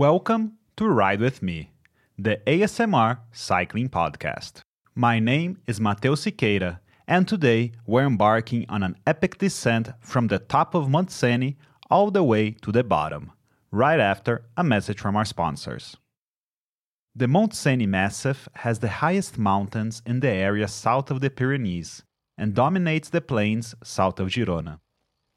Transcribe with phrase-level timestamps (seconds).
[0.00, 1.72] Welcome to Ride With Me,
[2.16, 4.62] the ASMR cycling podcast.
[4.94, 10.38] My name is Matheus Siqueira, and today we're embarking on an epic descent from the
[10.38, 11.56] top of Montseny
[11.90, 13.32] all the way to the bottom,
[13.70, 15.98] right after a message from our sponsors.
[17.14, 22.04] The Montseny Massif has the highest mountains in the area south of the Pyrenees
[22.38, 24.78] and dominates the plains south of Girona.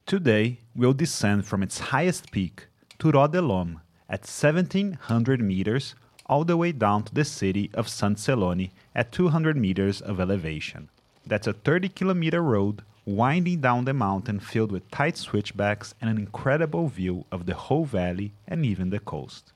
[0.05, 2.67] Today, we'll descend from its highest peak,
[2.97, 3.81] Turó de L'Home,
[4.13, 5.95] at 1700 meters
[6.27, 10.87] all the way down to the city of Sant Celoni at 200 meters of elevation.
[11.25, 16.17] That's a 30 kilometer road winding down the mountain filled with tight switchbacks and an
[16.17, 19.51] incredible view of the whole valley and even the coast.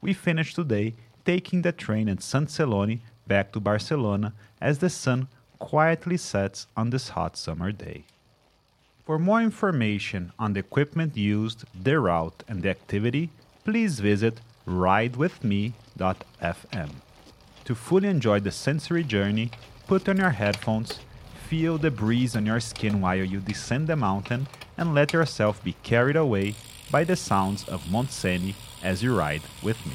[0.00, 0.94] We finished today
[1.26, 4.32] taking the train at Sant Celoni back to Barcelona
[4.62, 8.04] as the sun quietly sets on this hot summer day.
[9.04, 13.28] For more information on the equipment used, the route, and the activity,
[13.64, 16.90] please visit ridewithme.fm.
[17.64, 19.50] To fully enjoy the sensory journey,
[19.86, 21.00] put on your headphones,
[21.48, 25.74] feel the breeze on your skin while you descend the mountain, and let yourself be
[25.82, 26.54] carried away
[26.90, 29.94] by the sounds of Montseny as you ride with me.